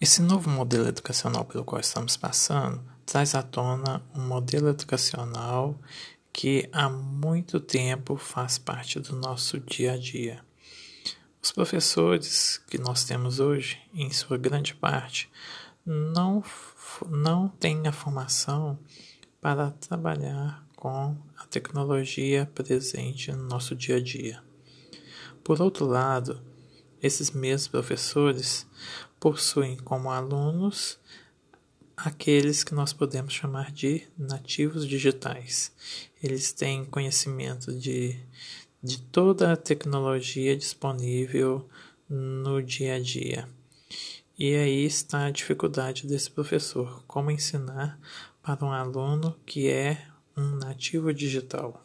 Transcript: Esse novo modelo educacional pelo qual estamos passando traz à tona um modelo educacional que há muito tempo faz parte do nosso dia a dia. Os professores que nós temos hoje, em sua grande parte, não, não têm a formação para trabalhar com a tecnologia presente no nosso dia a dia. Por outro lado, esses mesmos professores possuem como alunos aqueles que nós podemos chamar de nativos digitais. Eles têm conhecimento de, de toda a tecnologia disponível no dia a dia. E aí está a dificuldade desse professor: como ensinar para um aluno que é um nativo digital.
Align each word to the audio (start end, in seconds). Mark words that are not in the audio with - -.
Esse 0.00 0.22
novo 0.22 0.48
modelo 0.48 0.86
educacional 0.86 1.44
pelo 1.44 1.64
qual 1.64 1.80
estamos 1.80 2.16
passando 2.16 2.80
traz 3.04 3.34
à 3.34 3.42
tona 3.42 4.00
um 4.14 4.20
modelo 4.20 4.68
educacional 4.68 5.76
que 6.32 6.68
há 6.72 6.88
muito 6.88 7.58
tempo 7.58 8.16
faz 8.16 8.58
parte 8.58 9.00
do 9.00 9.16
nosso 9.16 9.58
dia 9.58 9.94
a 9.94 9.96
dia. 9.96 10.40
Os 11.42 11.50
professores 11.50 12.58
que 12.70 12.78
nós 12.78 13.02
temos 13.02 13.40
hoje, 13.40 13.76
em 13.92 14.08
sua 14.12 14.38
grande 14.38 14.72
parte, 14.72 15.28
não, 15.84 16.44
não 17.08 17.48
têm 17.48 17.88
a 17.88 17.92
formação 17.92 18.78
para 19.40 19.72
trabalhar 19.72 20.64
com 20.76 21.16
a 21.36 21.44
tecnologia 21.46 22.48
presente 22.54 23.32
no 23.32 23.48
nosso 23.48 23.74
dia 23.74 23.96
a 23.96 24.00
dia. 24.00 24.40
Por 25.42 25.60
outro 25.60 25.86
lado, 25.86 26.40
esses 27.02 27.30
mesmos 27.30 27.68
professores 27.68 28.66
possuem 29.18 29.76
como 29.76 30.10
alunos 30.10 30.98
aqueles 31.96 32.62
que 32.62 32.74
nós 32.74 32.92
podemos 32.92 33.34
chamar 33.34 33.72
de 33.72 34.06
nativos 34.16 34.86
digitais. 34.86 35.72
Eles 36.22 36.52
têm 36.52 36.84
conhecimento 36.84 37.72
de, 37.72 38.18
de 38.82 39.00
toda 39.02 39.52
a 39.52 39.56
tecnologia 39.56 40.56
disponível 40.56 41.68
no 42.08 42.62
dia 42.62 42.94
a 42.94 43.00
dia. 43.00 43.48
E 44.38 44.54
aí 44.54 44.84
está 44.84 45.26
a 45.26 45.30
dificuldade 45.30 46.06
desse 46.06 46.30
professor: 46.30 47.02
como 47.06 47.30
ensinar 47.30 47.98
para 48.40 48.64
um 48.64 48.72
aluno 48.72 49.36
que 49.44 49.68
é 49.68 50.06
um 50.36 50.56
nativo 50.56 51.12
digital. 51.12 51.84